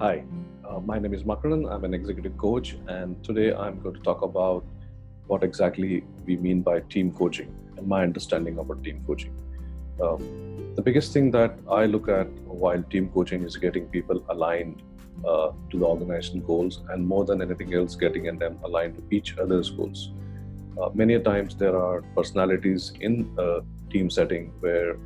[0.00, 0.24] Hi,
[0.66, 1.70] uh, my name is Makaran.
[1.70, 4.64] I'm an executive coach, and today I'm going to talk about
[5.26, 9.34] what exactly we mean by team coaching and my understanding about team coaching.
[10.02, 12.30] Um, the biggest thing that I look at
[12.62, 14.80] while team coaching is getting people aligned
[15.22, 19.36] uh, to the organization goals, and more than anything else, getting them aligned to each
[19.36, 20.12] other's goals.
[20.80, 24.96] Uh, many times there are personalities in a team setting where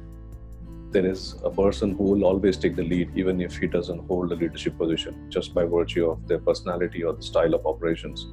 [0.95, 4.31] there is a person who will always take the lead, even if he doesn't hold
[4.33, 8.27] a leadership position, just by virtue of their personality or the style of operations.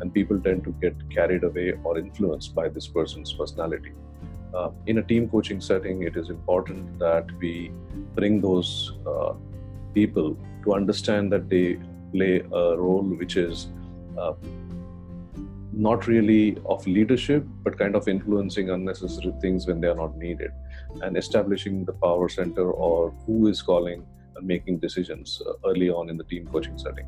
[0.00, 3.92] And people tend to get carried away or influenced by this person's personality.
[4.54, 7.70] Uh, in a team coaching setting, it is important that we
[8.14, 9.34] bring those uh,
[9.92, 11.78] people to understand that they
[12.12, 13.68] play a role which is
[14.18, 14.32] uh,
[15.76, 20.50] not really of leadership, but kind of influencing unnecessary things when they are not needed,
[21.02, 24.04] and establishing the power center or who is calling
[24.36, 27.06] and making decisions uh, early on in the team coaching setting.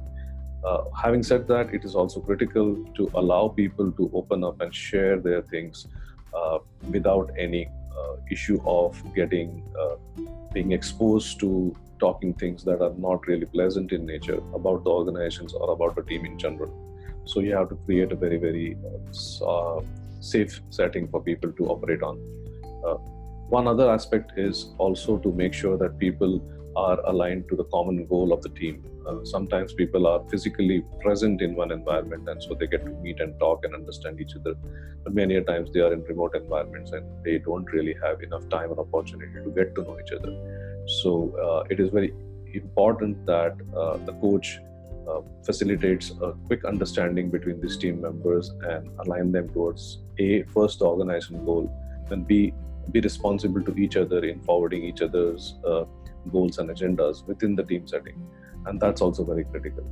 [0.64, 4.74] Uh, having said that, it is also critical to allow people to open up and
[4.74, 5.86] share their things
[6.34, 6.58] uh,
[6.90, 9.96] without any uh, issue of getting uh,
[10.52, 15.52] being exposed to talking things that are not really pleasant in nature about the organizations
[15.52, 16.87] or about the team in general.
[17.28, 18.76] So you have to create a very, very
[19.46, 19.80] uh,
[20.20, 22.18] safe setting for people to operate on.
[22.86, 22.94] Uh,
[23.56, 26.40] one other aspect is also to make sure that people
[26.74, 28.82] are aligned to the common goal of the team.
[29.06, 33.20] Uh, sometimes people are physically present in one environment and so they get to meet
[33.20, 34.54] and talk and understand each other.
[35.04, 38.70] But many times they are in remote environments and they don't really have enough time
[38.70, 40.32] or opportunity to get to know each other.
[41.02, 42.14] So uh, it is very
[42.54, 44.60] important that uh, the coach
[45.08, 50.82] uh, facilitates a quick understanding between these team members and align them towards a first
[50.82, 51.70] organization goal
[52.10, 52.52] and b
[52.92, 55.84] be responsible to each other in forwarding each other's uh,
[56.32, 58.18] goals and agendas within the team setting.
[58.66, 59.84] And that's also very critical.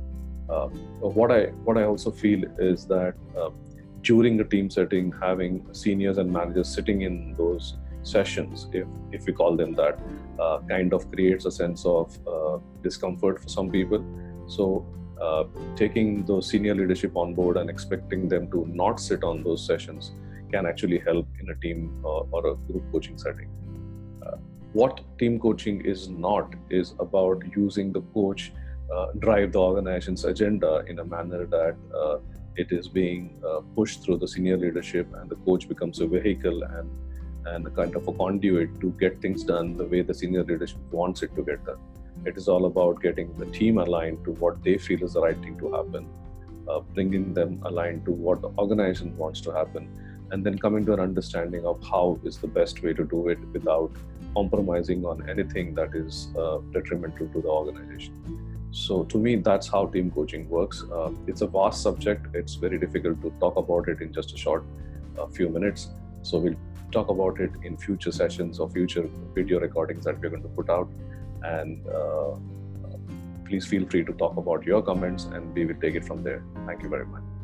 [0.49, 0.67] Uh,
[1.19, 3.49] what i what i also feel is that uh,
[4.01, 9.33] during a team setting having seniors and managers sitting in those sessions if if we
[9.33, 9.99] call them that
[10.39, 14.01] uh, kind of creates a sense of uh, discomfort for some people.
[14.47, 14.85] So
[15.21, 15.45] uh,
[15.75, 20.11] taking those senior leadership on board and expecting them to not sit on those sessions
[20.51, 23.49] can actually help in a team uh, or a group coaching setting.
[24.25, 24.37] Uh,
[24.73, 28.53] what team coaching is not is about using the coach
[28.93, 32.19] uh, drive the organization's agenda in a manner that uh,
[32.55, 33.41] it is being
[33.75, 36.89] pushed through the senior leadership and the coach becomes a vehicle and
[37.45, 40.79] and a kind of a conduit to get things done the way the senior leadership
[40.91, 41.79] wants it to get done
[42.25, 45.39] it is all about getting the team aligned to what they feel is the right
[45.39, 46.09] thing to happen,
[46.67, 49.89] uh, bringing them aligned to what the organization wants to happen,
[50.31, 53.39] and then coming to an understanding of how is the best way to do it
[53.53, 53.91] without
[54.35, 58.13] compromising on anything that is uh, detrimental to the organization.
[58.71, 60.83] So, to me, that's how team coaching works.
[60.91, 64.37] Uh, it's a vast subject, it's very difficult to talk about it in just a
[64.37, 64.65] short
[65.17, 65.87] uh, few minutes.
[66.21, 66.55] So, we'll
[66.91, 70.69] talk about it in future sessions or future video recordings that we're going to put
[70.69, 70.89] out
[71.47, 72.35] and uh,
[73.45, 76.43] please feel free to talk about your comments and we will take it from there.
[76.65, 77.36] Thank you very much.